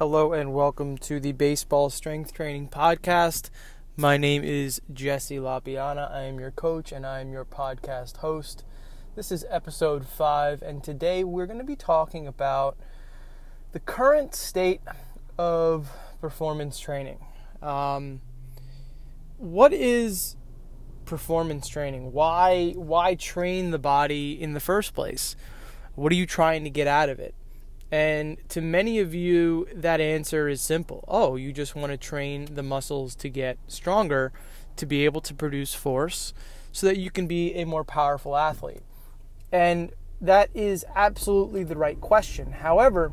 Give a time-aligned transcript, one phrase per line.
[0.00, 3.50] Hello and welcome to the Baseball Strength Training Podcast.
[3.98, 6.10] My name is Jesse Lapiana.
[6.10, 8.64] I am your coach and I am your podcast host.
[9.14, 12.78] This is episode 5, and today we're going to be talking about
[13.72, 14.80] the current state
[15.36, 17.18] of performance training.
[17.60, 18.22] Um,
[19.36, 20.34] what is
[21.04, 22.12] performance training?
[22.12, 25.36] Why why train the body in the first place?
[25.94, 27.34] What are you trying to get out of it?
[27.92, 31.04] And to many of you, that answer is simple.
[31.08, 34.32] Oh, you just want to train the muscles to get stronger,
[34.76, 36.32] to be able to produce force,
[36.70, 38.82] so that you can be a more powerful athlete.
[39.50, 42.52] And that is absolutely the right question.
[42.52, 43.12] However,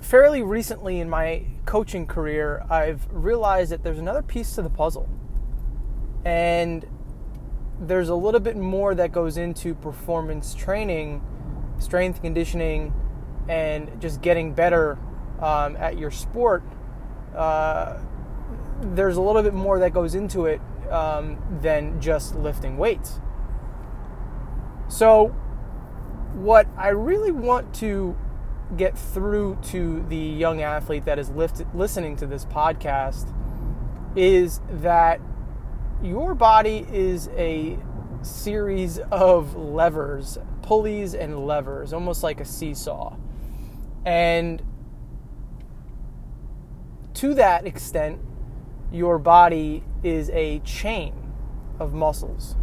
[0.00, 5.08] fairly recently in my coaching career, I've realized that there's another piece to the puzzle.
[6.24, 6.84] And
[7.80, 11.22] there's a little bit more that goes into performance training
[11.80, 12.92] strength conditioning
[13.48, 14.98] and just getting better
[15.40, 16.62] um, at your sport,
[17.34, 17.98] uh,
[18.80, 23.20] there's a little bit more that goes into it um, than just lifting weights.
[24.88, 25.28] So,
[26.34, 28.16] what I really want to
[28.76, 33.32] get through to the young athlete that is lift- listening to this podcast
[34.16, 35.20] is that
[36.02, 37.78] your body is a
[38.22, 40.38] series of levers
[40.70, 43.16] pulleys and levers, almost like a seesaw.
[44.04, 44.62] And
[47.14, 48.20] to that extent,
[48.92, 51.12] your body is a chain
[51.80, 52.54] of muscles.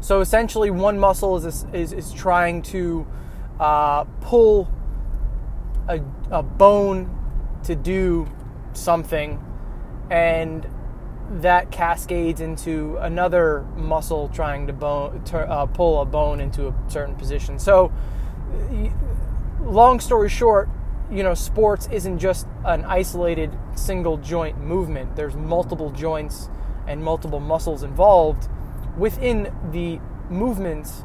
[0.00, 3.06] So essentially, one muscle is, is, is trying to
[3.60, 4.72] uh, pull
[5.88, 6.00] a,
[6.30, 7.10] a bone
[7.64, 8.26] to do
[8.72, 9.44] something,
[10.10, 10.66] and
[11.40, 16.74] that cascades into another muscle trying to bone, to, uh, pull a bone into a
[16.88, 17.58] certain position.
[17.58, 17.90] So,
[19.62, 20.68] long story short,
[21.10, 25.16] you know, sports isn't just an isolated single joint movement.
[25.16, 26.50] There's multiple joints
[26.86, 28.48] and multiple muscles involved
[28.98, 31.04] within the movements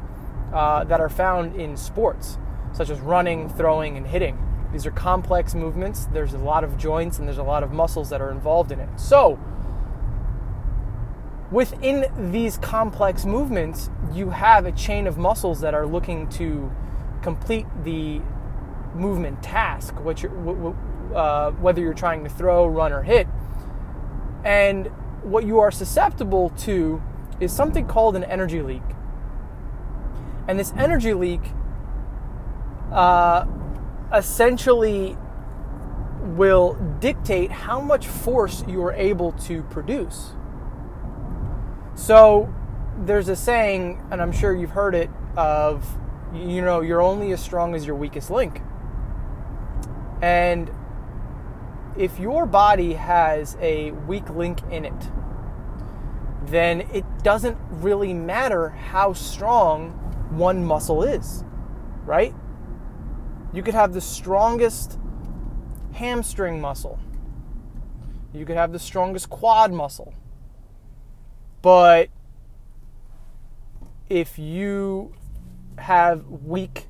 [0.52, 2.38] uh, that are found in sports,
[2.72, 4.38] such as running, throwing, and hitting.
[4.72, 6.06] These are complex movements.
[6.06, 8.80] There's a lot of joints and there's a lot of muscles that are involved in
[8.80, 8.88] it.
[9.00, 9.38] So,
[11.50, 16.70] within these complex movements, you have a chain of muscles that are looking to
[17.22, 18.20] complete the
[18.94, 23.26] movement task, which uh, whether you're trying to throw, run, or hit.
[24.44, 24.86] And
[25.22, 27.02] what you are susceptible to
[27.40, 28.82] is something called an energy leak.
[30.46, 31.40] And this energy leak
[32.92, 33.46] uh,
[34.12, 35.16] essentially
[36.22, 40.32] will dictate how much force you are able to produce.
[41.98, 42.48] So
[42.96, 45.84] there's a saying, and I'm sure you've heard it, of,
[46.32, 48.62] you know, you're only as strong as your weakest link.
[50.22, 50.70] And
[51.96, 55.10] if your body has a weak link in it,
[56.44, 59.90] then it doesn't really matter how strong
[60.30, 61.42] one muscle is,
[62.04, 62.32] right?
[63.52, 65.00] You could have the strongest
[65.94, 67.00] hamstring muscle.
[68.32, 70.14] You could have the strongest quad muscle.
[71.62, 72.08] But
[74.08, 75.14] if you
[75.78, 76.86] have weak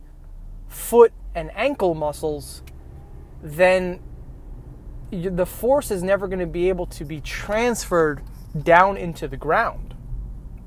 [0.69, 2.63] foot and ankle muscles,
[3.43, 4.01] then
[5.11, 8.23] the force is never going to be able to be transferred
[8.63, 9.95] down into the ground.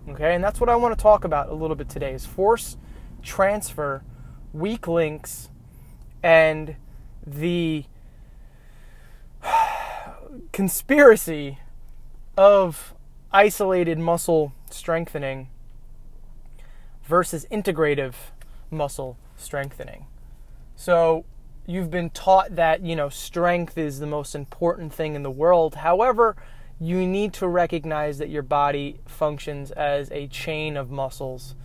[0.09, 2.77] Okay, and that's what I want to talk about a little bit today is force
[3.21, 4.03] transfer,
[4.51, 5.49] weak links,
[6.23, 6.75] and
[7.25, 7.85] the
[10.51, 11.59] conspiracy
[12.35, 12.95] of
[13.33, 15.49] isolated muscle strengthening
[17.03, 18.13] versus integrative
[18.69, 20.05] muscle strengthening.
[20.75, 21.25] So
[21.65, 25.75] you've been taught that, you know, strength is the most important thing in the world.
[25.75, 26.35] However,
[26.79, 31.55] you need to recognize that your body functions as a chain of muscles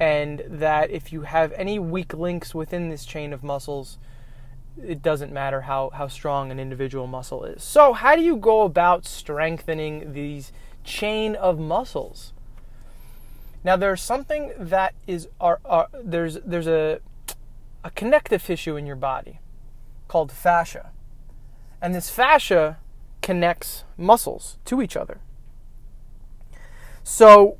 [0.00, 3.98] and that if you have any weak links within this chain of muscles,
[4.82, 7.62] it doesn't matter how, how strong an individual muscle is.
[7.62, 10.52] So, how do you go about strengthening these
[10.88, 12.32] chain of muscles.
[13.62, 17.00] Now there's something that is are, are, there's there's a
[17.84, 19.38] a connective tissue in your body
[20.08, 20.90] called fascia.
[21.80, 22.78] And this fascia
[23.22, 25.20] connects muscles to each other.
[27.04, 27.58] So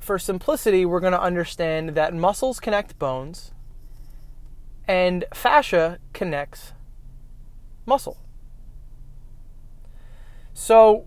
[0.00, 3.52] for simplicity, we're going to understand that muscles connect bones
[4.88, 6.72] and fascia connects
[7.86, 8.18] muscle.
[10.52, 11.06] So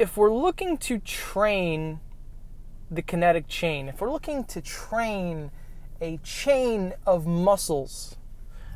[0.00, 2.00] if we're looking to train
[2.90, 5.50] the kinetic chain, if we're looking to train
[6.00, 8.16] a chain of muscles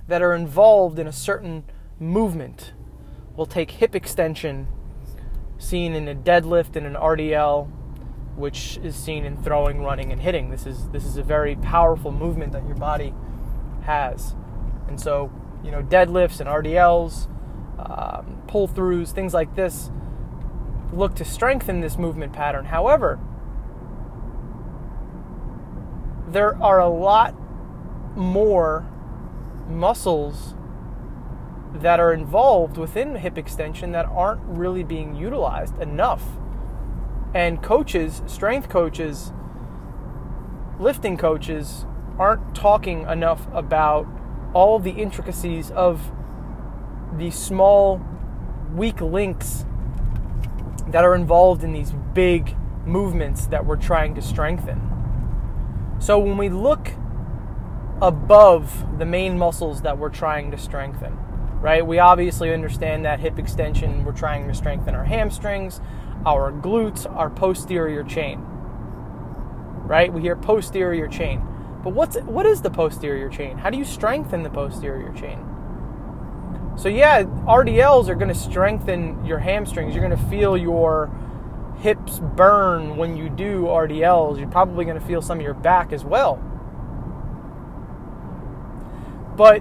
[0.06, 1.64] that are involved in a certain
[1.98, 2.74] movement.
[3.34, 4.68] We'll take hip extension,
[5.56, 7.70] seen in a deadlift and an RDL,
[8.36, 10.50] which is seen in throwing, running, and hitting.
[10.50, 13.14] This is this is a very powerful movement that your body
[13.84, 14.34] has,
[14.88, 15.32] and so
[15.64, 17.28] you know deadlifts and RDLs,
[17.78, 19.90] um, pull throughs, things like this
[20.96, 22.66] look to strengthen this movement pattern.
[22.66, 23.18] However,
[26.28, 27.34] there are a lot
[28.16, 28.86] more
[29.68, 30.54] muscles
[31.74, 36.22] that are involved within hip extension that aren't really being utilized enough.
[37.34, 39.32] And coaches, strength coaches,
[40.78, 41.84] lifting coaches
[42.18, 44.06] aren't talking enough about
[44.52, 46.12] all the intricacies of
[47.16, 48.00] the small,
[48.72, 49.66] weak links
[50.88, 54.80] that are involved in these big movements that we're trying to strengthen.
[55.98, 56.92] So when we look
[58.02, 61.16] above the main muscles that we're trying to strengthen,
[61.60, 61.86] right?
[61.86, 65.80] We obviously understand that hip extension, we're trying to strengthen our hamstrings,
[66.26, 68.40] our glutes, our posterior chain.
[69.86, 70.12] Right?
[70.12, 71.42] We hear posterior chain.
[71.82, 73.58] But what's what is the posterior chain?
[73.58, 75.53] How do you strengthen the posterior chain?
[76.76, 79.94] So yeah, RDLs are going to strengthen your hamstrings.
[79.94, 81.10] You're going to feel your
[81.78, 84.38] hips burn when you do RDLs.
[84.38, 86.36] You're probably going to feel some of your back as well.
[89.36, 89.60] But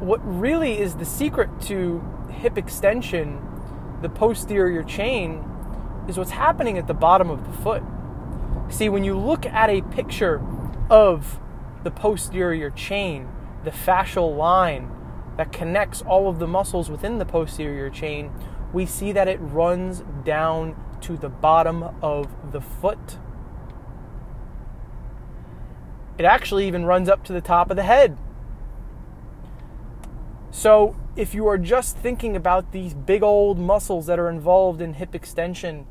[0.00, 3.40] what really is the secret to hip extension,
[4.02, 5.44] the posterior chain,
[6.08, 7.82] is what's happening at the bottom of the foot.
[8.68, 10.42] See, when you look at a picture
[10.90, 11.38] of
[11.82, 13.28] the posterior chain,
[13.64, 14.90] the fascial line
[15.36, 18.30] that connects all of the muscles within the posterior chain,
[18.72, 23.18] we see that it runs down to the bottom of the foot.
[26.18, 28.16] It actually even runs up to the top of the head.
[30.50, 34.94] So, if you are just thinking about these big old muscles that are involved in
[34.94, 35.86] hip extension,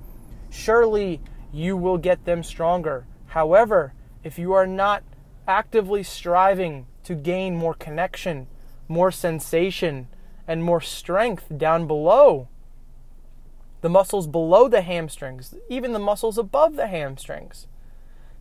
[0.49, 3.05] surely you will get them stronger.
[3.27, 3.93] However,
[4.23, 5.03] if you are not
[5.47, 8.47] actively striving to gain more connection,
[8.87, 10.07] more sensation,
[10.47, 12.47] and more strength down below.
[13.81, 17.67] The muscles below the hamstrings, even the muscles above the hamstrings.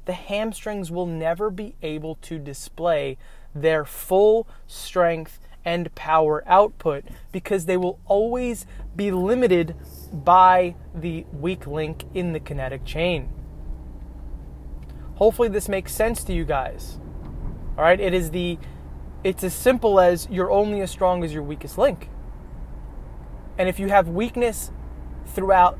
[0.05, 3.19] The hamstrings will never be able to display
[3.55, 8.67] their full strength and power output because they will always
[8.97, 9.77] be limited
[10.13, 13.29] by the weak link in the kinetic chain.
[15.17, 16.99] Hopefully, this makes sense to you guys.
[17.79, 18.59] All right, it is the
[19.25, 22.09] it's as simple as you're only as strong as your weakest link.
[23.59, 24.73] And if you have weakness
[25.27, 25.79] throughout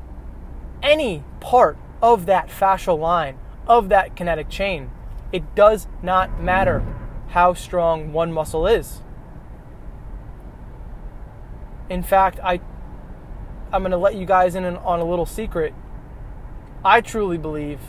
[0.81, 3.37] any part of that fascial line,
[3.67, 4.91] of that kinetic chain,
[5.31, 6.85] it does not matter
[7.29, 9.01] how strong one muscle is.
[11.89, 12.61] In fact, I
[13.71, 15.73] I'm going to let you guys in on a little secret.
[16.85, 17.79] I truly believe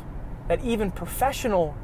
[0.49, 1.77] that even professional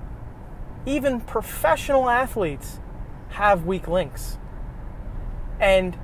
[0.86, 2.80] even professional athletes
[3.30, 4.38] have weak links.
[5.58, 5.98] And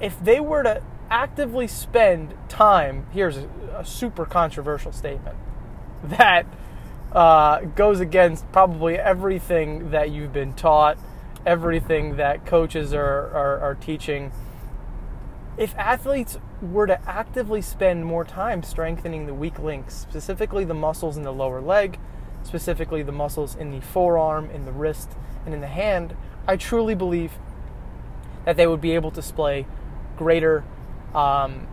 [0.00, 5.36] if they were to actively spend time, here's a, a super controversial statement
[6.04, 6.46] that
[7.12, 10.98] uh, goes against probably everything that you've been taught,
[11.44, 14.32] everything that coaches are, are, are teaching.
[15.58, 21.16] If athletes were to actively spend more time strengthening the weak links, specifically the muscles
[21.16, 21.98] in the lower leg,
[22.42, 25.10] specifically the muscles in the forearm, in the wrist,
[25.44, 27.32] and in the hand, I truly believe
[28.44, 29.66] that they would be able to display
[30.16, 30.64] greater
[31.14, 31.66] um,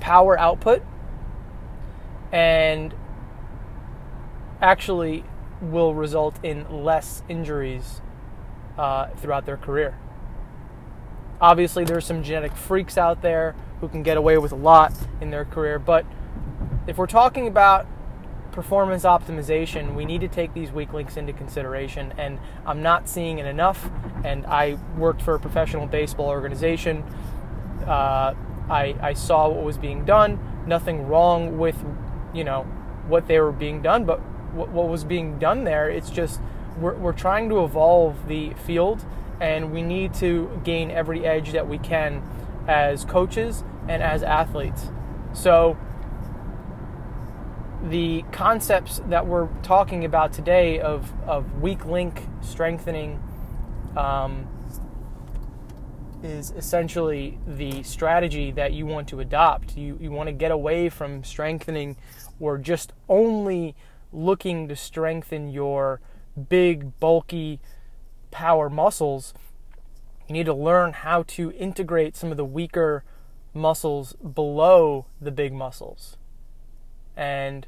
[0.00, 0.82] power output
[2.30, 2.94] and
[4.60, 5.24] actually
[5.60, 8.00] will result in less injuries
[8.78, 9.96] uh, throughout their career.
[11.40, 15.30] Obviously, there's some genetic freaks out there who can get away with a lot in
[15.30, 16.06] their career, but
[16.86, 17.86] if we're talking about
[18.52, 22.12] performance optimization, we need to take these weak links into consideration.
[22.18, 23.90] And I'm not seeing it enough.
[24.24, 27.02] And I worked for a professional baseball organization.
[27.86, 28.34] Uh,
[28.70, 30.38] I, I saw what was being done.
[30.66, 31.76] Nothing wrong with,
[32.32, 32.62] you know,
[33.08, 34.20] what they were being done, but
[34.54, 36.40] what, what was being done there, it's just
[36.78, 39.04] we're, we're trying to evolve the field
[39.40, 42.22] and we need to gain every edge that we can
[42.68, 44.88] as coaches and as athletes.
[45.32, 45.76] So,
[47.84, 53.22] the concepts that we're talking about today of, of weak link strengthening
[53.96, 54.46] um,
[56.22, 59.76] is essentially the strategy that you want to adopt.
[59.76, 61.96] You, you want to get away from strengthening
[62.38, 63.74] or just only
[64.12, 66.00] looking to strengthen your
[66.48, 67.60] big, bulky,
[68.30, 69.34] power muscles,
[70.28, 73.04] you need to learn how to integrate some of the weaker
[73.54, 76.16] muscles below the big muscles.
[77.16, 77.66] And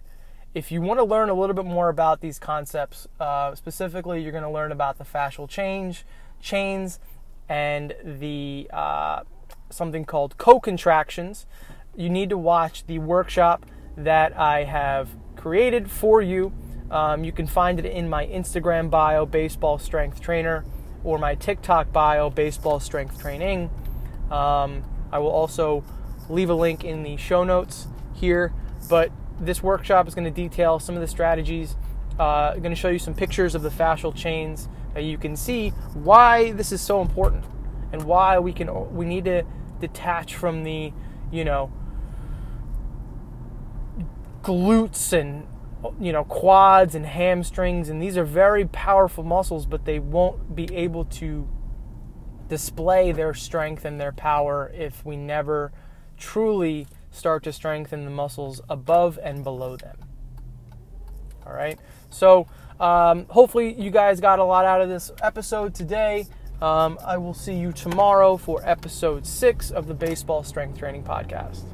[0.55, 4.33] if you want to learn a little bit more about these concepts, uh, specifically, you're
[4.33, 6.07] going to learn about the fascial change,
[6.41, 7.01] chains
[7.49, 9.23] and the uh,
[9.69, 11.47] something called co-contractions.
[11.97, 16.53] You need to watch the workshop that I have created for you.
[16.91, 20.65] Um, you can find it in my Instagram bio, Baseball Strength Trainer,
[21.03, 23.71] or my TikTok bio, Baseball Strength Training.
[24.31, 25.85] Um, I will also
[26.29, 28.53] leave a link in the show notes here.
[28.89, 31.77] But this workshop is going to detail some of the strategies.
[32.19, 35.37] Uh, I'm going to show you some pictures of the fascial chains that you can
[35.37, 37.45] see why this is so important
[37.93, 39.43] and why we can we need to
[39.81, 40.93] detach from the
[41.33, 41.73] you know
[44.43, 45.47] glutes and
[46.01, 50.73] you know quads and hamstrings and these are very powerful muscles but they won't be
[50.75, 51.49] able to
[52.49, 55.73] display their strength and their power if we never
[56.17, 59.97] truly start to strengthen the muscles above and below them.
[61.47, 61.79] All right.
[62.11, 62.47] So,
[62.81, 66.27] um, hopefully, you guys got a lot out of this episode today.
[66.61, 71.74] Um, I will see you tomorrow for episode six of the Baseball Strength Training Podcast.